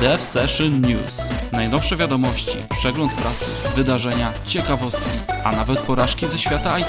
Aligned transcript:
Dev 0.00 0.22
Session 0.22 0.80
News. 0.80 1.30
Najnowsze 1.52 1.96
wiadomości, 1.96 2.58
przegląd 2.70 3.12
prasy, 3.12 3.50
wydarzenia, 3.76 4.32
ciekawostki, 4.44 5.18
a 5.44 5.52
nawet 5.52 5.78
porażki 5.78 6.28
ze 6.28 6.38
świata 6.38 6.78
IT. 6.78 6.86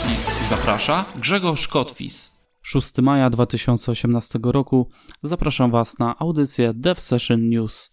Zaprasza 0.49 1.05
Grzegorz 1.15 1.67
Kotwis. 1.67 2.41
6 2.61 2.97
maja 3.01 3.29
2018 3.29 4.39
roku 4.43 4.89
zapraszam 5.21 5.71
Was 5.71 5.99
na 5.99 6.15
audycję 6.19 6.73
Dev 6.73 7.01
Session 7.01 7.49
News. 7.49 7.91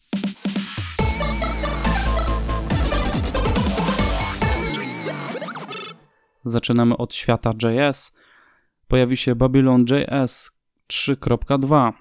Zaczynamy 6.45 6.97
od 6.97 7.15
świata 7.15 7.51
JS. 7.63 8.13
Pojawi 8.89 9.17
się 9.17 9.35
Babylon 9.35 9.85
JS 9.91 10.51
3.2. 10.93 11.93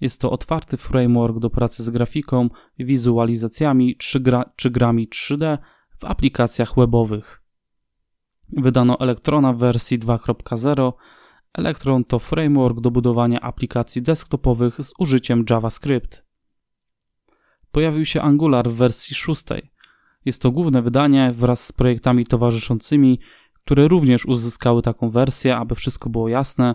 Jest 0.00 0.20
to 0.20 0.30
otwarty 0.30 0.76
framework 0.76 1.38
do 1.38 1.50
pracy 1.50 1.84
z 1.84 1.90
grafiką, 1.90 2.48
wizualizacjami 2.78 3.96
czy, 3.96 4.20
gra, 4.20 4.44
czy 4.56 4.70
grami 4.70 5.08
3D 5.08 5.58
w 5.98 6.04
aplikacjach 6.04 6.74
webowych. 6.76 7.42
Wydano 8.48 9.00
Elektrona 9.00 9.52
w 9.52 9.58
wersji 9.58 9.98
2.0. 9.98 10.92
Electron 11.54 12.04
to 12.04 12.18
framework 12.18 12.80
do 12.80 12.90
budowania 12.90 13.40
aplikacji 13.40 14.02
desktopowych 14.02 14.84
z 14.84 14.92
użyciem 14.98 15.44
JavaScript. 15.50 16.22
Pojawił 17.70 18.04
się 18.04 18.22
Angular 18.22 18.68
w 18.68 18.74
wersji 18.74 19.14
6. 19.14 19.44
Jest 20.24 20.42
to 20.42 20.50
główne 20.50 20.82
wydanie 20.82 21.32
wraz 21.32 21.66
z 21.66 21.72
projektami 21.72 22.26
towarzyszącymi, 22.26 23.20
które 23.54 23.88
również 23.88 24.26
uzyskały 24.26 24.82
taką 24.82 25.10
wersję, 25.10 25.56
aby 25.56 25.74
wszystko 25.74 26.10
było 26.10 26.28
jasne. 26.28 26.74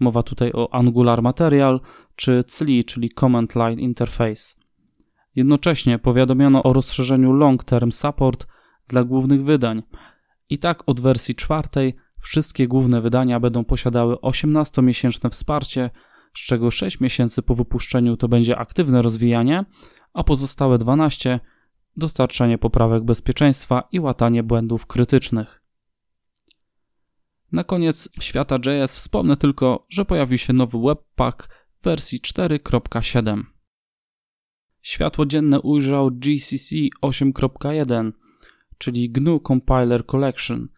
Mowa 0.00 0.22
tutaj 0.22 0.52
o 0.52 0.74
Angular 0.74 1.22
Material 1.22 1.80
czy 2.20 2.44
CLI, 2.44 2.84
czyli 2.84 3.10
Command 3.10 3.54
Line 3.54 3.80
Interface. 3.80 4.54
Jednocześnie 5.34 5.98
powiadomiono 5.98 6.62
o 6.62 6.72
rozszerzeniu 6.72 7.32
Long 7.32 7.64
Term 7.64 7.92
Support 7.92 8.46
dla 8.88 9.04
głównych 9.04 9.44
wydań. 9.44 9.82
I 10.50 10.58
tak 10.58 10.82
od 10.86 11.00
wersji 11.00 11.34
czwartej 11.34 11.96
wszystkie 12.20 12.68
główne 12.68 13.00
wydania 13.00 13.40
będą 13.40 13.64
posiadały 13.64 14.14
18-miesięczne 14.14 15.30
wsparcie, 15.30 15.90
z 16.34 16.40
czego 16.40 16.70
6 16.70 17.00
miesięcy 17.00 17.42
po 17.42 17.54
wypuszczeniu 17.54 18.16
to 18.16 18.28
będzie 18.28 18.58
aktywne 18.58 19.02
rozwijanie, 19.02 19.64
a 20.12 20.24
pozostałe 20.24 20.78
12 20.78 21.40
dostarczanie 21.96 22.58
poprawek 22.58 23.04
bezpieczeństwa 23.04 23.82
i 23.92 24.00
łatanie 24.00 24.42
błędów 24.42 24.86
krytycznych. 24.86 25.62
Na 27.52 27.64
koniec 27.64 28.08
świata 28.20 28.56
JS 28.56 28.96
wspomnę 28.96 29.36
tylko, 29.36 29.82
że 29.88 30.04
pojawił 30.04 30.38
się 30.38 30.52
nowy 30.52 30.78
Webpack 30.78 31.59
wersji 31.82 32.20
4.7. 32.20 33.42
Światło 34.82 35.26
dzienne 35.26 35.60
ujrzał 35.60 36.10
GCC 36.10 36.74
8.1, 37.02 38.12
czyli 38.78 39.10
GNU 39.10 39.40
Compiler 39.40 40.06
Collection. 40.06 40.68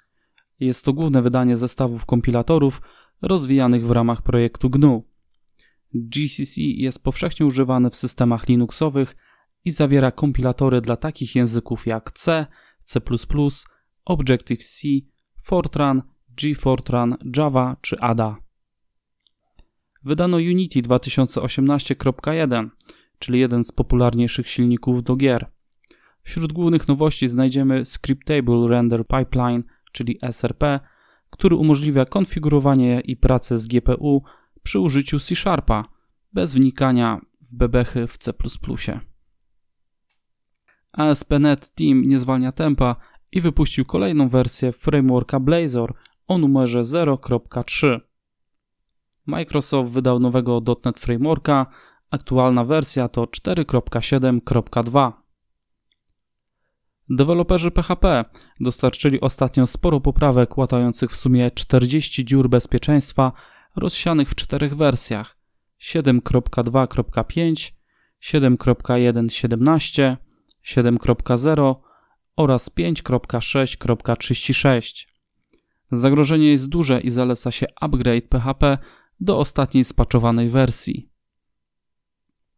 Jest 0.61 0.85
to 0.85 0.93
główne 0.93 1.23
wydanie 1.23 1.57
zestawów 1.57 2.07
kompilatorów 2.07 2.83
rozwijanych 3.23 3.87
w 3.87 3.91
ramach 3.91 4.23
projektu 4.23 4.71
GNU. 4.71 5.05
GCC 5.95 6.61
jest 6.61 7.03
powszechnie 7.03 7.47
używany 7.47 7.91
w 7.91 7.97
systemach 7.97 8.49
Linuxowych 8.49 9.17
i 9.65 9.71
zawiera 9.71 10.11
kompilatory 10.11 10.81
dla 10.81 10.97
takich 10.97 11.35
języków 11.35 11.87
jak 11.87 12.13
C, 12.13 12.47
C++, 12.83 13.01
Objective-C, 14.05 14.89
Fortran 15.43 16.03
G-Fortran, 16.29 17.17
Java 17.37 17.77
czy 17.81 18.01
Ada. 18.01 18.42
Wydano 20.05 20.37
Unity 20.37 20.83
2018.1, 20.83 22.69
czyli 23.19 23.41
jeden 23.41 23.65
z 23.65 23.73
popularniejszych 23.73 24.49
silników 24.49 25.03
do 25.03 25.17
gier. 25.17 25.51
Wśród 26.23 26.53
głównych 26.53 26.89
nowości 26.89 27.29
znajdziemy 27.29 27.85
Scriptable 27.85 28.69
Render 28.69 29.07
Pipeline, 29.07 29.63
czyli 29.93 30.19
SRP, 30.23 30.81
który 31.31 31.57
umożliwia 31.57 32.05
konfigurowanie 32.05 33.01
i 33.05 33.17
pracę 33.17 33.59
z 33.59 33.67
GPU 33.67 34.23
przy 34.63 34.79
użyciu 34.79 35.21
C-Sharpa, 35.21 35.85
bez 36.33 36.55
wnikania 36.55 37.21
w 37.51 37.55
bebechy 37.55 38.07
w 38.07 38.19
C++. 38.19 38.33
ASP.NET 40.93 41.75
Team 41.75 42.03
nie 42.03 42.19
zwalnia 42.19 42.53
tempa 42.53 42.97
i 43.33 43.41
wypuścił 43.41 43.85
kolejną 43.85 44.29
wersję 44.29 44.73
frameworka 44.73 45.41
Blazor 45.41 45.95
o 46.29 46.39
numerze 46.39 46.81
0.3. 46.81 48.01
Microsoft 49.27 49.93
wydał 49.93 50.19
nowego 50.19 50.63
.NET 50.85 51.01
Frameworka, 51.01 51.67
aktualna 52.11 52.65
wersja 52.65 53.09
to 53.09 53.25
4.7.2. 53.25 55.13
Deweloperzy 57.11 57.71
PHP 57.71 58.25
dostarczyli 58.61 59.21
ostatnio 59.21 59.67
sporo 59.67 60.01
poprawek 60.01 60.59
łatających 60.59 61.11
w 61.11 61.17
sumie 61.17 61.51
40 61.51 62.25
dziur 62.25 62.49
bezpieczeństwa 62.49 63.33
rozsianych 63.77 64.31
w 64.31 64.35
czterech 64.35 64.77
wersjach 64.77 65.37
7.2.5, 65.81 67.73
7.1.17, 68.23 70.17
7.0 70.65 71.75
oraz 72.37 72.71
5.6.36. 72.71 75.07
Zagrożenie 75.93 76.51
jest 76.51 76.69
duże 76.69 77.01
i 77.01 77.11
zaleca 77.11 77.51
się 77.51 77.67
upgrade 77.81 78.29
PHP 78.29 78.79
do 79.23 79.39
ostatniej 79.39 79.85
spaczowanej 79.85 80.51
wersji. 80.51 81.09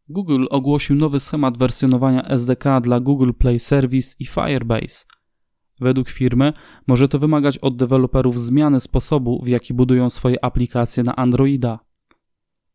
Google 0.09 0.45
ogłosił 0.49 0.95
nowy 0.95 1.19
schemat 1.19 1.57
wersjonowania 1.57 2.27
SDK 2.27 2.81
dla 2.81 2.99
Google 2.99 3.31
Play 3.31 3.59
Service 3.59 4.15
i 4.19 4.25
Firebase. 4.25 5.05
Według 5.79 6.09
firmy 6.09 6.53
może 6.87 7.07
to 7.07 7.19
wymagać 7.19 7.57
od 7.57 7.75
deweloperów 7.77 8.39
zmiany 8.39 8.79
sposobu, 8.79 9.41
w 9.43 9.47
jaki 9.47 9.73
budują 9.73 10.09
swoje 10.09 10.45
aplikacje 10.45 11.03
na 11.03 11.15
Androida. 11.15 11.79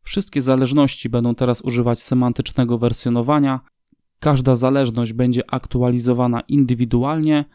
Wszystkie 0.01 0.41
zależności 0.41 1.09
będą 1.09 1.35
teraz 1.35 1.61
używać 1.61 1.99
semantycznego 1.99 2.77
wersjonowania. 2.77 3.59
Każda 4.19 4.55
zależność 4.55 5.13
będzie 5.13 5.53
aktualizowana 5.53 6.41
indywidualnie 6.47 7.45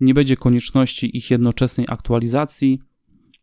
nie 0.00 0.14
będzie 0.14 0.36
konieczności 0.36 1.16
ich 1.16 1.30
jednoczesnej 1.30 1.86
aktualizacji, 1.90 2.80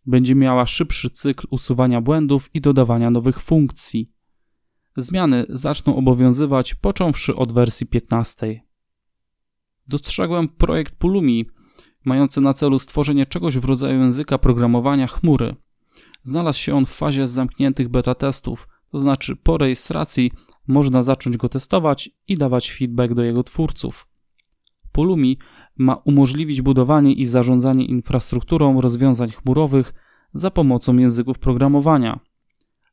będzie 0.05 0.35
miała 0.35 0.66
szybszy 0.66 1.09
cykl 1.09 1.47
usuwania 1.49 2.01
błędów 2.01 2.49
i 2.53 2.61
dodawania 2.61 3.11
nowych 3.11 3.39
funkcji. 3.39 4.11
Zmiany 4.97 5.45
zaczną 5.49 5.95
obowiązywać 5.95 6.75
począwszy 6.75 7.35
od 7.35 7.51
wersji 7.51 7.88
15. 7.88 8.61
Dostrzegłem 9.88 10.49
projekt 10.49 10.95
Pulumi, 10.95 11.45
mający 12.05 12.41
na 12.41 12.53
celu 12.53 12.79
stworzenie 12.79 13.25
czegoś 13.25 13.57
w 13.57 13.65
rodzaju 13.65 13.99
języka 13.99 14.38
programowania 14.38 15.07
chmury. 15.07 15.55
Znalazł 16.23 16.59
się 16.59 16.73
on 16.73 16.85
w 16.85 16.89
fazie 16.89 17.27
zamkniętych 17.27 17.89
beta 17.89 18.15
testów, 18.15 18.67
to 18.91 18.97
znaczy 18.97 19.35
po 19.35 19.57
rejestracji 19.57 20.31
można 20.67 21.01
zacząć 21.01 21.38
go 21.38 21.49
testować 21.49 22.09
i 22.27 22.38
dawać 22.38 22.71
feedback 22.71 23.13
do 23.13 23.23
jego 23.23 23.44
twórców. 23.44 24.07
Pulumi 24.91 25.38
ma 25.78 25.96
umożliwić 25.96 26.62
budowanie 26.62 27.13
i 27.13 27.25
zarządzanie 27.25 27.86
infrastrukturą 27.86 28.81
rozwiązań 28.81 29.30
chmurowych 29.30 29.94
za 30.34 30.52
pomocą 30.52 30.97
języków 30.97 31.40
programowania. 31.40 32.19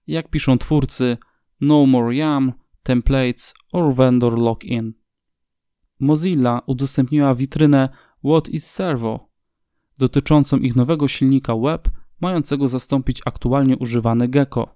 Jak 0.07 0.31
piszą 0.31 0.59
twórcy 0.59 1.17
No 1.61 1.87
More 1.87 2.15
YAM, 2.15 2.53
Templates 2.83 3.55
or 3.73 3.95
Vendor 3.95 4.39
Login. 4.39 4.93
Mozilla 6.01 6.63
udostępniła 6.67 7.35
witrynę 7.35 7.89
What 8.25 8.49
is 8.49 8.71
Servo 8.71 9.33
dotyczącą 9.99 10.57
ich 10.57 10.77
nowego 10.77 11.09
silnika 11.09 11.57
web 11.57 11.89
mającego 12.21 12.69
zastąpić 12.69 13.21
aktualnie 13.27 13.77
używany 13.77 14.29
Gecko. 14.29 14.75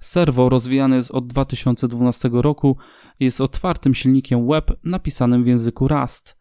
Servo 0.00 0.48
rozwijany 0.48 0.96
jest 0.96 1.10
od 1.10 1.26
2012 1.26 2.30
roku 2.32 2.76
jest 3.20 3.40
otwartym 3.40 3.94
silnikiem 3.94 4.48
web 4.48 4.70
napisanym 4.84 5.44
w 5.44 5.46
języku 5.46 5.88
Rust. 5.88 6.37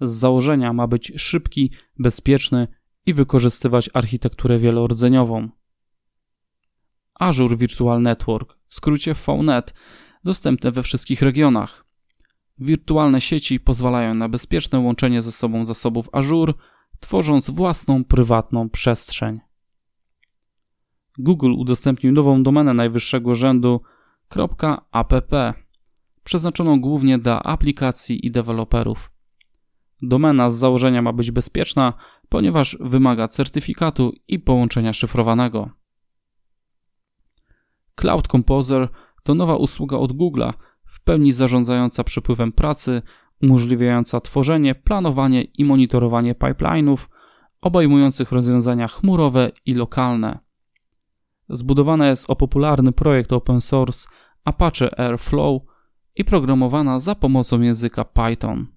Z 0.00 0.12
założenia 0.12 0.72
ma 0.72 0.86
być 0.86 1.12
szybki, 1.16 1.70
bezpieczny 1.98 2.68
i 3.06 3.14
wykorzystywać 3.14 3.90
architekturę 3.94 4.58
wielordzeniową. 4.58 5.48
Azure 7.14 7.56
Virtual 7.56 8.02
Network, 8.02 8.58
w 8.66 8.74
skrócie 8.74 9.14
VNet, 9.14 9.74
dostępne 10.24 10.72
we 10.72 10.82
wszystkich 10.82 11.22
regionach. 11.22 11.84
Wirtualne 12.58 13.20
sieci 13.20 13.60
pozwalają 13.60 14.14
na 14.14 14.28
bezpieczne 14.28 14.78
łączenie 14.78 15.22
ze 15.22 15.32
sobą 15.32 15.64
zasobów 15.64 16.08
Azure, 16.12 16.52
tworząc 17.00 17.50
własną 17.50 18.04
prywatną 18.04 18.70
przestrzeń. 18.70 19.40
Google 21.18 21.52
udostępnił 21.52 22.12
nową 22.12 22.42
domenę 22.42 22.74
najwyższego 22.74 23.34
rzędu 23.34 23.80
.app, 24.92 25.22
przeznaczoną 26.24 26.80
głównie 26.80 27.18
dla 27.18 27.42
aplikacji 27.42 28.26
i 28.26 28.30
deweloperów. 28.30 29.15
Domena 30.02 30.50
z 30.50 30.56
założenia 30.56 31.02
ma 31.02 31.12
być 31.12 31.30
bezpieczna, 31.30 31.92
ponieważ 32.28 32.76
wymaga 32.80 33.28
certyfikatu 33.28 34.12
i 34.28 34.38
połączenia 34.38 34.92
szyfrowanego. 34.92 35.70
Cloud 37.94 38.28
Composer 38.28 38.88
to 39.22 39.34
nowa 39.34 39.56
usługa 39.56 39.96
od 39.96 40.12
Google'a, 40.12 40.52
w 40.84 41.00
pełni 41.00 41.32
zarządzająca 41.32 42.04
przepływem 42.04 42.52
pracy, 42.52 43.02
umożliwiająca 43.42 44.20
tworzenie, 44.20 44.74
planowanie 44.74 45.42
i 45.42 45.64
monitorowanie 45.64 46.34
pipeline'ów, 46.34 47.06
obejmujących 47.60 48.32
rozwiązania 48.32 48.88
chmurowe 48.88 49.50
i 49.66 49.74
lokalne. 49.74 50.38
Zbudowana 51.48 52.08
jest 52.08 52.30
o 52.30 52.36
popularny 52.36 52.92
projekt 52.92 53.32
open 53.32 53.60
source 53.60 54.08
Apache 54.44 55.00
Airflow 55.00 55.62
i 56.16 56.24
programowana 56.24 56.98
za 56.98 57.14
pomocą 57.14 57.60
języka 57.60 58.04
Python. 58.04 58.75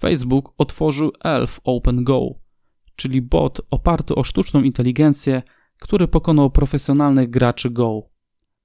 Facebook 0.00 0.52
otworzył 0.58 1.12
Elf 1.24 1.60
Open 1.64 2.04
Go, 2.04 2.34
czyli 2.96 3.22
bot 3.22 3.60
oparty 3.70 4.14
o 4.14 4.24
sztuczną 4.24 4.62
inteligencję, 4.62 5.42
który 5.78 6.08
pokonał 6.08 6.50
profesjonalnych 6.50 7.30
graczy 7.30 7.70
Go. 7.70 8.02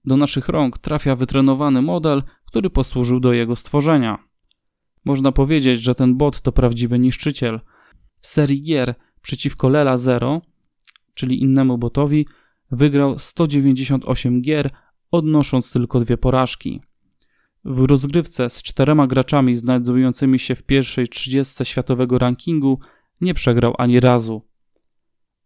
Do 0.06 0.18
naszych 0.18 0.50
rąk 0.50 0.78
trafia 0.78 1.16
wytrenowany 1.16 1.82
model, 1.82 2.24
który 2.46 2.70
posłużył 2.70 3.20
do 3.20 3.34
jego 3.34 3.56
stworzenia. 3.56 4.28
Można 5.06 5.32
powiedzieć, 5.32 5.82
że 5.82 5.96
ten 5.96 6.18
bot 6.18 6.42
to 6.42 6.52
prawdziwy 6.52 7.00
niszczyciel. 7.00 7.60
W 8.20 8.28
serii 8.28 8.62
gier 8.62 8.96
przeciwko 9.22 9.70
Lela 9.70 9.98
Zero, 9.98 10.42
czyli 11.14 11.42
innemu 11.42 11.78
botowi, 11.78 12.28
wygrał 12.72 13.20
198 13.20 14.42
gier, 14.42 14.70
odnosząc 15.12 15.72
tylko 15.72 16.00
dwie 16.00 16.18
porażki. 16.18 16.82
W 17.66 17.86
rozgrywce 17.86 18.50
z 18.50 18.64
czterema 18.64 19.08
graczami 19.08 19.56
znajdującymi 19.56 20.40
się 20.40 20.56
w 20.56 20.64
pierwszej 20.64 21.08
30 21.08 21.66
światowego 21.66 22.18
rankingu 22.18 22.80
nie 23.22 23.34
przegrał 23.34 23.74
ani 23.78 24.00
razu. 24.00 24.42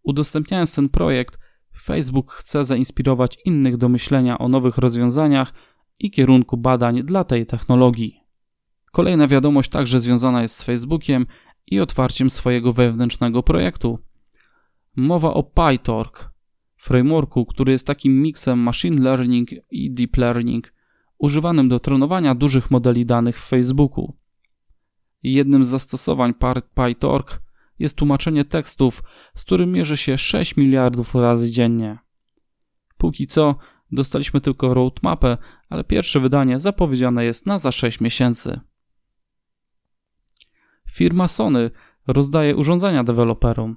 Udostępniając 0.04 0.76
ten 0.76 0.90
projekt, 0.90 1.40
Facebook 1.82 2.32
chce 2.32 2.66
zainspirować 2.66 3.38
innych 3.46 3.78
do 3.78 3.90
myślenia 3.90 4.38
o 4.38 4.48
nowych 4.48 4.78
rozwiązaniach 4.78 5.54
i 6.00 6.12
kierunku 6.12 6.58
badań 6.58 7.04
dla 7.04 7.24
tej 7.24 7.46
technologii. 7.46 8.20
Kolejna 8.92 9.28
wiadomość 9.28 9.70
także 9.70 10.02
związana 10.02 10.42
jest 10.42 10.56
z 10.56 10.64
Facebookiem 10.64 11.26
i 11.68 11.80
otwarciem 11.80 12.30
swojego 12.30 12.74
wewnętrznego 12.74 13.44
projektu. 13.44 14.00
Mowa 14.96 15.34
o 15.34 15.44
PyTorch, 15.44 16.30
frameworku, 16.78 17.46
który 17.46 17.72
jest 17.72 17.88
takim 17.88 18.22
miksem 18.22 18.60
machine 18.60 19.02
learning 19.02 19.50
i 19.72 19.92
deep 19.92 20.18
learning, 20.18 20.79
używanym 21.20 21.70
do 21.70 21.80
trenowania 21.80 22.36
dużych 22.36 22.72
modeli 22.72 23.06
danych 23.06 23.40
w 23.40 23.48
Facebooku. 23.48 24.18
Jednym 25.24 25.64
z 25.64 25.68
zastosowań 25.68 26.34
PyTorch 26.74 27.40
jest 27.80 27.96
tłumaczenie 27.96 28.46
tekstów, 28.46 29.04
z 29.36 29.46
którym 29.46 29.72
mierzy 29.72 29.98
się 29.98 30.18
6 30.18 30.58
miliardów 30.58 31.16
razy 31.16 31.52
dziennie. 31.52 32.00
Póki 32.98 33.28
co 33.28 33.56
dostaliśmy 33.92 34.42
tylko 34.42 34.74
roadmapę, 34.74 35.38
ale 35.70 35.84
pierwsze 35.84 36.20
wydanie 36.20 36.60
zapowiedziane 36.60 37.26
jest 37.26 37.46
na 37.46 37.60
za 37.60 37.72
6 37.72 38.02
miesięcy. 38.02 38.60
Firma 40.90 41.28
Sony 41.28 41.72
rozdaje 42.08 42.56
urządzenia 42.56 43.04
deweloperom, 43.04 43.76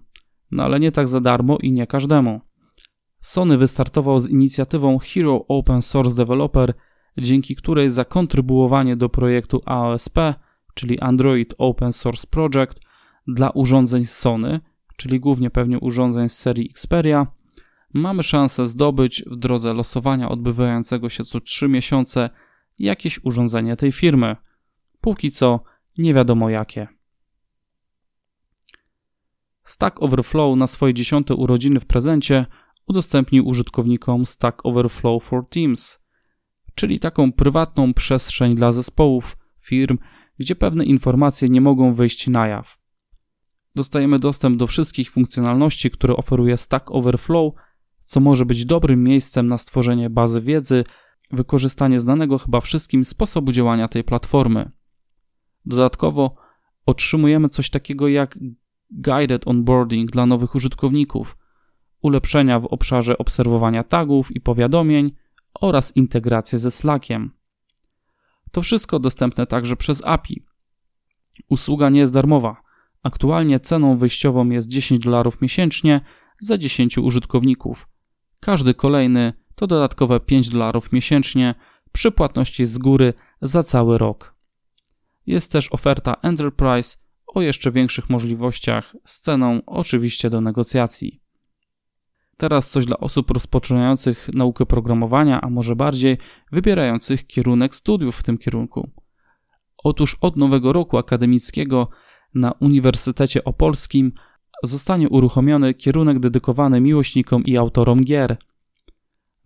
no 0.50 0.64
ale 0.64 0.80
nie 0.80 0.92
tak 0.92 1.08
za 1.08 1.20
darmo 1.20 1.58
i 1.58 1.72
nie 1.72 1.86
każdemu. 1.86 2.40
Sony 3.20 3.58
wystartował 3.58 4.18
z 4.18 4.28
inicjatywą 4.28 4.98
Hero 4.98 5.44
Open 5.48 5.82
Source 5.82 6.16
Developer, 6.16 6.74
dzięki 7.18 7.56
której 7.56 7.90
za 7.90 8.04
kontrybuowanie 8.04 8.96
do 8.96 9.08
projektu 9.08 9.62
AOSP, 9.64 10.18
czyli 10.74 11.00
Android 11.00 11.54
Open 11.58 11.92
Source 11.92 12.26
Project, 12.30 12.80
dla 13.26 13.50
urządzeń 13.50 14.04
Sony, 14.04 14.60
czyli 14.96 15.20
głównie 15.20 15.50
pewnie 15.50 15.80
urządzeń 15.80 16.28
z 16.28 16.38
serii 16.38 16.70
Xperia, 16.70 17.26
mamy 17.94 18.22
szansę 18.22 18.66
zdobyć 18.66 19.24
w 19.26 19.36
drodze 19.36 19.74
losowania 19.74 20.28
odbywającego 20.28 21.08
się 21.08 21.24
co 21.24 21.40
3 21.40 21.68
miesiące 21.68 22.30
jakieś 22.78 23.24
urządzenie 23.24 23.76
tej 23.76 23.92
firmy. 23.92 24.36
Póki 25.00 25.30
co 25.30 25.60
nie 25.98 26.14
wiadomo 26.14 26.50
jakie. 26.50 26.88
Stack 29.64 30.02
Overflow 30.02 30.56
na 30.56 30.66
swoje 30.66 30.94
dziesiąte 30.94 31.34
urodziny 31.34 31.80
w 31.80 31.86
prezencie 31.86 32.46
udostępnił 32.86 33.48
użytkownikom 33.48 34.26
Stack 34.26 34.66
Overflow 34.66 35.24
for 35.24 35.46
Teams, 35.46 35.98
czyli 36.74 37.00
taką 37.00 37.32
prywatną 37.32 37.94
przestrzeń 37.94 38.54
dla 38.54 38.72
zespołów, 38.72 39.36
firm, 39.60 39.98
gdzie 40.38 40.56
pewne 40.56 40.84
informacje 40.84 41.48
nie 41.48 41.60
mogą 41.60 41.94
wyjść 41.94 42.26
na 42.26 42.46
jaw. 42.46 42.78
Dostajemy 43.74 44.18
dostęp 44.18 44.56
do 44.56 44.66
wszystkich 44.66 45.10
funkcjonalności, 45.10 45.90
które 45.90 46.16
oferuje 46.16 46.56
Stack 46.56 46.90
Overflow, 46.90 47.52
co 48.04 48.20
może 48.20 48.46
być 48.46 48.64
dobrym 48.64 49.04
miejscem 49.04 49.46
na 49.46 49.58
stworzenie 49.58 50.10
bazy 50.10 50.40
wiedzy, 50.40 50.84
wykorzystanie 51.30 52.00
znanego 52.00 52.38
chyba 52.38 52.60
wszystkim 52.60 53.04
sposobu 53.04 53.52
działania 53.52 53.88
tej 53.88 54.04
platformy. 54.04 54.70
Dodatkowo 55.64 56.36
otrzymujemy 56.86 57.48
coś 57.48 57.70
takiego 57.70 58.08
jak 58.08 58.38
guided 58.90 59.48
onboarding 59.48 60.10
dla 60.10 60.26
nowych 60.26 60.54
użytkowników, 60.54 61.36
ulepszenia 62.02 62.60
w 62.60 62.66
obszarze 62.66 63.18
obserwowania 63.18 63.84
tagów 63.84 64.36
i 64.36 64.40
powiadomień 64.40 65.10
oraz 65.60 65.96
integrację 65.96 66.58
ze 66.58 66.70
Slackiem. 66.70 67.30
To 68.52 68.62
wszystko 68.62 68.98
dostępne 68.98 69.46
także 69.46 69.76
przez 69.76 70.04
API. 70.04 70.44
Usługa 71.48 71.90
nie 71.90 72.00
jest 72.00 72.12
darmowa. 72.12 72.62
Aktualnie 73.02 73.60
ceną 73.60 73.96
wyjściową 73.96 74.48
jest 74.48 74.68
10 74.68 75.04
dolarów 75.04 75.40
miesięcznie 75.40 76.00
za 76.40 76.58
10 76.58 76.98
użytkowników. 76.98 77.88
Każdy 78.40 78.74
kolejny 78.74 79.32
to 79.54 79.66
dodatkowe 79.66 80.20
5 80.20 80.48
dolarów 80.48 80.92
miesięcznie 80.92 81.54
przy 81.92 82.12
płatności 82.12 82.66
z 82.66 82.78
góry 82.78 83.14
za 83.42 83.62
cały 83.62 83.98
rok. 83.98 84.34
Jest 85.26 85.52
też 85.52 85.68
oferta 85.72 86.16
Enterprise 86.22 86.96
o 87.26 87.42
jeszcze 87.42 87.72
większych 87.72 88.10
możliwościach 88.10 88.96
z 89.04 89.20
ceną 89.20 89.60
oczywiście 89.66 90.30
do 90.30 90.40
negocjacji. 90.40 91.21
Teraz 92.42 92.70
coś 92.70 92.86
dla 92.86 92.98
osób 92.98 93.30
rozpoczynających 93.30 94.28
naukę 94.34 94.66
programowania, 94.66 95.40
a 95.40 95.50
może 95.50 95.76
bardziej 95.76 96.18
wybierających 96.52 97.26
kierunek 97.26 97.74
studiów 97.74 98.16
w 98.16 98.22
tym 98.22 98.38
kierunku. 98.38 98.90
Otóż 99.84 100.16
od 100.20 100.36
nowego 100.36 100.72
roku 100.72 100.98
akademickiego 100.98 101.88
na 102.34 102.52
Uniwersytecie 102.52 103.44
Opolskim 103.44 104.12
zostanie 104.62 105.08
uruchomiony 105.08 105.74
kierunek 105.74 106.18
dedykowany 106.18 106.80
miłośnikom 106.80 107.44
i 107.44 107.56
autorom 107.56 108.04
gier. 108.04 108.36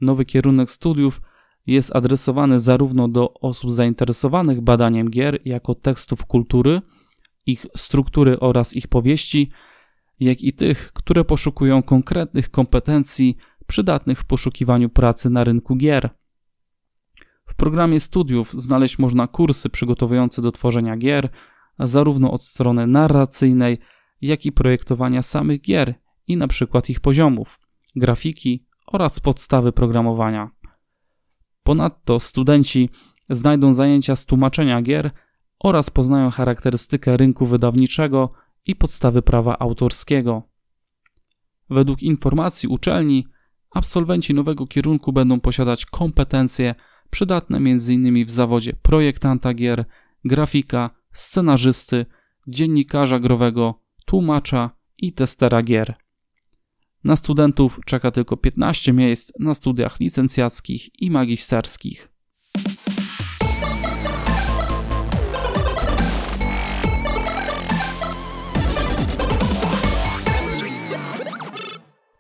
Nowy 0.01 0.25
kierunek 0.25 0.71
studiów 0.71 1.21
jest 1.67 1.97
adresowany 1.97 2.61
zarówno 2.61 3.09
do 3.09 3.35
osób 3.35 3.71
zainteresowanych 3.71 4.61
badaniem 4.61 5.11
gier 5.11 5.39
jako 5.45 5.75
tekstów 5.75 6.27
kultury, 6.27 6.81
ich 7.47 7.67
struktury 7.77 8.41
oraz 8.41 8.75
ich 8.75 8.89
powieści, 8.89 9.51
jak 10.21 10.43
i 10.43 10.53
tych, 10.53 10.93
które 10.93 11.25
poszukują 11.25 11.83
konkretnych 11.83 12.51
kompetencji 12.51 13.37
przydatnych 13.67 14.19
w 14.19 14.25
poszukiwaniu 14.25 14.89
pracy 14.89 15.31
na 15.31 15.45
rynku 15.45 15.77
gier. 15.77 16.11
W 17.47 17.55
programie 17.55 18.01
studiów 18.01 18.53
znaleźć 18.53 18.99
można 18.99 19.27
kursy 19.27 19.71
przygotowujące 19.71 20.43
do 20.43 20.53
tworzenia 20.53 20.97
gier, 20.97 21.29
zarówno 21.79 22.33
od 22.33 22.43
strony 22.43 22.87
narracyjnej, 22.87 23.79
jak 24.21 24.47
i 24.47 24.53
projektowania 24.53 25.23
samych 25.23 25.61
gier 25.61 25.95
i 26.27 26.37
na 26.37 26.49
przykład 26.49 26.91
ich 26.91 27.01
poziomów, 27.01 27.61
grafiki 27.97 28.67
oraz 28.87 29.21
podstawy 29.21 29.73
programowania. 29.73 30.51
Ponadto 31.63 32.21
studenci 32.21 32.91
znajdą 33.31 33.73
zajęcia 33.73 34.17
z 34.17 34.25
tłumaczenia 34.25 34.83
gier 34.83 35.11
oraz 35.59 35.91
poznają 35.91 36.31
charakterystykę 36.31 37.17
rynku 37.17 37.47
wydawniczego 37.47 38.33
i 38.67 38.77
podstawy 38.77 39.23
prawa 39.23 39.59
autorskiego. 39.59 40.43
Według 41.71 42.03
informacji 42.03 42.69
uczelni, 42.69 43.27
absolwenci 43.71 44.35
nowego 44.35 44.67
kierunku 44.67 45.13
będą 45.13 45.41
posiadać 45.41 45.87
kompetencje 45.87 46.75
przydatne 47.11 47.57
m.in. 47.57 48.27
w 48.27 48.31
zawodzie 48.31 48.73
projektanta 48.83 49.55
gier, 49.55 49.85
grafika, 50.25 50.91
scenarzysty, 51.13 52.07
dziennikarza 52.49 53.19
growego, 53.19 53.83
tłumacza 54.05 54.71
i 54.99 55.13
testera 55.13 55.63
gier. 55.63 55.95
Na 57.05 57.17
studentów 57.17 57.81
czeka 57.87 58.11
tylko 58.11 58.37
15 58.37 58.93
miejsc 58.93 59.33
na 59.39 59.55
studiach 59.55 60.01
licencjackich 60.01 61.03
i 61.03 61.11
magisterskich. 61.11 62.16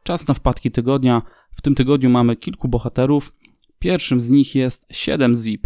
Czas 0.07 0.29
na 0.29 0.35
wpadki 0.35 0.71
tygodnia. 0.71 1.23
W 1.53 1.63
tym 1.63 1.75
tygodniu 1.75 2.11
mamy 2.11 2.37
kilku 2.37 2.69
bohaterów. 2.69 3.33
Pierwszym 3.79 4.21
z 4.21 4.31
nich 4.31 4.55
jest 4.55 4.87
7zip, 4.93 5.59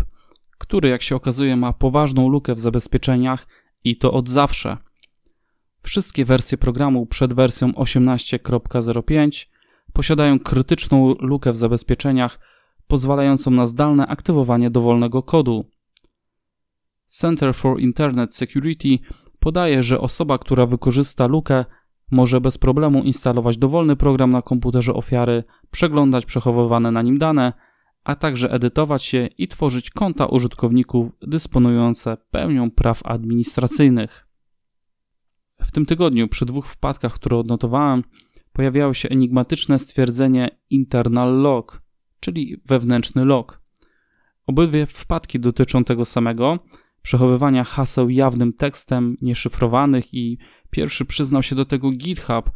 który 0.58 0.88
jak 0.88 1.02
się 1.02 1.16
okazuje 1.16 1.56
ma 1.56 1.72
poważną 1.72 2.28
lukę 2.28 2.54
w 2.54 2.58
zabezpieczeniach 2.58 3.46
i 3.84 3.96
to 3.96 4.12
od 4.12 4.28
zawsze. 4.28 4.76
Wszystkie 5.82 6.24
wersje 6.24 6.58
programu 6.58 7.06
przed 7.06 7.34
wersją 7.34 7.72
18.05 7.72 9.46
posiadają 9.92 10.38
krytyczną 10.38 11.14
lukę 11.18 11.52
w 11.52 11.56
zabezpieczeniach, 11.56 12.40
pozwalającą 12.86 13.50
na 13.50 13.66
zdalne 13.66 14.06
aktywowanie 14.06 14.70
dowolnego 14.70 15.22
kodu. 15.22 15.64
Center 17.06 17.54
for 17.54 17.80
Internet 17.80 18.34
Security 18.34 18.98
podaje, 19.38 19.82
że 19.82 20.00
osoba, 20.00 20.38
która 20.38 20.66
wykorzysta 20.66 21.26
lukę, 21.26 21.64
może 22.10 22.40
bez 22.40 22.58
problemu 22.58 23.02
instalować 23.02 23.58
dowolny 23.58 23.96
program 23.96 24.30
na 24.30 24.42
komputerze 24.42 24.94
ofiary, 24.94 25.44
przeglądać 25.70 26.26
przechowywane 26.26 26.90
na 26.90 27.02
nim 27.02 27.18
dane, 27.18 27.52
a 28.04 28.16
także 28.16 28.50
edytować 28.50 29.12
je 29.12 29.26
i 29.26 29.48
tworzyć 29.48 29.90
konta 29.90 30.26
użytkowników 30.26 31.12
dysponujące 31.22 32.16
pełnią 32.30 32.70
praw 32.70 33.00
administracyjnych. 33.04 34.26
W 35.60 35.72
tym 35.72 35.86
tygodniu, 35.86 36.28
przy 36.28 36.46
dwóch 36.46 36.66
wpadkach, 36.66 37.14
które 37.14 37.36
odnotowałem, 37.36 38.04
pojawiało 38.52 38.94
się 38.94 39.08
enigmatyczne 39.08 39.78
stwierdzenie 39.78 40.48
internal 40.70 41.40
log, 41.42 41.82
czyli 42.20 42.62
wewnętrzny 42.66 43.24
log. 43.24 43.60
Obydwie 44.46 44.86
wpadki 44.86 45.40
dotyczą 45.40 45.84
tego 45.84 46.04
samego 46.04 46.58
przechowywania 47.02 47.64
haseł 47.64 48.10
jawnym 48.10 48.52
tekstem, 48.52 49.16
nieszyfrowanych 49.22 50.14
i 50.14 50.38
pierwszy 50.70 51.04
przyznał 51.04 51.42
się 51.42 51.56
do 51.56 51.64
tego 51.64 51.90
GitHub, 51.90 52.50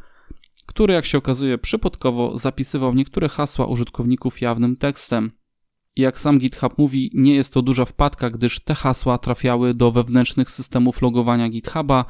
który, 0.67 0.95
jak 0.95 1.05
się 1.05 1.19
okazuje, 1.19 1.59
przypadkowo 1.59 2.37
zapisywał 2.37 2.95
niektóre 2.95 3.29
hasła 3.29 3.67
użytkowników 3.67 4.41
jawnym 4.41 4.77
tekstem. 4.77 5.33
Jak 5.97 6.21
sam 6.21 6.39
GitHub 6.39 6.79
mówi, 6.79 7.11
nie 7.15 7.35
jest 7.35 7.53
to 7.53 7.63
duża 7.63 7.85
wpadka, 7.85 8.31
gdyż 8.31 8.61
te 8.61 8.75
hasła 8.75 9.19
trafiały 9.19 9.75
do 9.75 9.91
wewnętrznych 9.91 10.51
systemów 10.51 11.03
logowania 11.03 11.49
GitHuba 11.49 12.05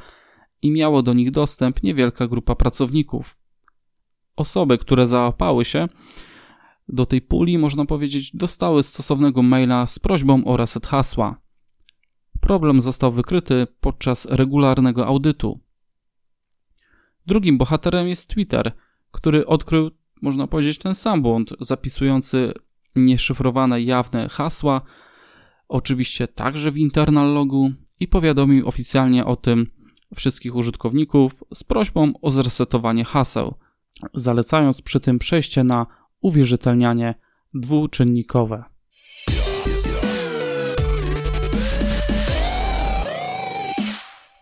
i 0.61 0.71
miało 0.71 1.01
do 1.01 1.13
nich 1.13 1.31
dostęp 1.31 1.83
niewielka 1.83 2.27
grupa 2.27 2.55
pracowników. 2.55 3.37
Osoby, 4.35 4.77
które 4.77 5.07
załapały 5.07 5.65
się 5.65 5.87
do 6.87 7.05
tej 7.05 7.21
puli, 7.21 7.57
można 7.57 7.85
powiedzieć, 7.85 8.35
dostały 8.35 8.83
stosownego 8.83 9.41
maila 9.43 9.87
z 9.87 9.99
prośbą 9.99 10.45
o 10.45 10.57
reset 10.57 10.87
hasła. 10.87 11.44
Problem 12.45 12.81
został 12.81 13.11
wykryty 13.11 13.67
podczas 13.79 14.25
regularnego 14.25 15.07
audytu. 15.07 15.59
Drugim 17.25 17.57
bohaterem 17.57 18.07
jest 18.07 18.29
Twitter, 18.29 18.71
który 19.11 19.45
odkrył, 19.45 19.91
można 20.21 20.47
powiedzieć, 20.47 20.77
ten 20.77 20.95
sam 20.95 21.21
błąd, 21.21 21.53
zapisujący 21.59 22.53
nieszyfrowane 22.95 23.81
jawne 23.81 24.29
hasła, 24.29 24.81
oczywiście 25.67 26.27
także 26.27 26.71
w 26.71 26.77
internal 26.77 27.33
logu 27.33 27.71
i 27.99 28.07
powiadomił 28.07 28.67
oficjalnie 28.67 29.25
o 29.25 29.35
tym 29.35 29.67
wszystkich 30.15 30.55
użytkowników 30.55 31.43
z 31.53 31.63
prośbą 31.63 32.13
o 32.21 32.31
zresetowanie 32.31 33.05
haseł, 33.05 33.55
zalecając 34.13 34.81
przy 34.81 34.99
tym 34.99 35.19
przejście 35.19 35.63
na 35.63 35.87
uwierzytelnianie 36.21 37.15
dwuczynnikowe. 37.53 38.74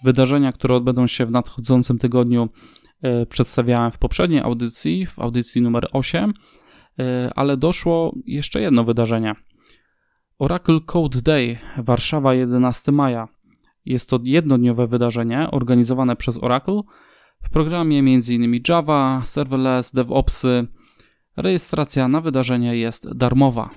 Wydarzenia, 0.04 0.52
które 0.52 0.76
odbędą 0.76 1.08
się 1.08 1.26
w 1.26 1.32
nadchodzącym 1.32 1.98
tygodniu, 1.98 2.50
e, 3.02 3.26
przedstawiałem 3.26 3.92
w 3.92 3.98
poprzedniej 3.98 4.42
audycji, 4.42 5.06
w 5.06 5.20
audycji 5.20 5.62
numer 5.62 5.88
8, 5.92 6.34
e, 7.00 7.32
ale 7.36 7.58
doszło 7.58 8.16
jeszcze 8.26 8.62
jedno 8.62 8.84
wydarzenie. 8.84 9.36
Oracle 10.40 10.80
Code 10.86 11.22
Day, 11.22 11.58
Warszawa 11.78 12.34
11 12.34 12.92
maja. 12.92 13.28
Jest 13.86 14.10
to 14.10 14.20
jednodniowe 14.24 14.88
wydarzenie 14.88 15.48
organizowane 15.52 16.16
przez 16.16 16.38
Oracle 16.38 16.82
w 17.44 17.50
programie 17.50 18.00
m.in. 18.00 18.60
Java, 18.70 19.22
Serverless, 19.26 19.92
DevOpsy. 19.92 20.68
Rejestracja 21.38 22.08
na 22.08 22.22
wydarzenie 22.22 22.78
jest 22.78 23.14
darmowa. 23.14 23.70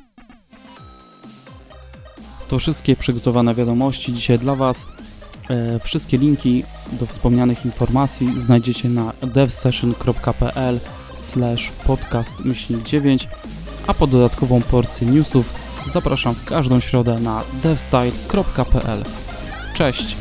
To 2.48 2.58
wszystkie 2.58 2.96
przygotowane 2.96 3.54
wiadomości 3.54 4.12
dzisiaj 4.12 4.38
dla 4.38 4.54
Was. 4.54 4.88
E, 5.50 5.78
wszystkie 5.78 6.18
linki 6.18 6.64
do 6.92 7.06
wspomnianych 7.06 7.64
informacji 7.64 8.40
znajdziecie 8.40 8.88
na 8.88 9.12
devsession.pl 9.22 10.80
podcast 11.86 12.42
9, 12.84 13.28
a 13.86 13.94
po 13.94 14.06
dodatkową 14.06 14.62
porcję 14.62 15.06
newsów 15.06 15.54
zapraszam 15.86 16.34
w 16.34 16.44
każdą 16.44 16.80
środę 16.80 17.18
na 17.18 17.42
devstyle.pl. 17.62 19.04
Cześć! 19.74 20.16